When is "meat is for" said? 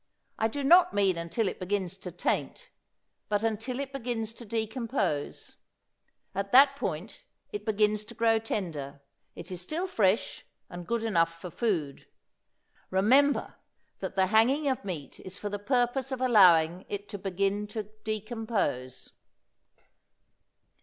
14.83-15.49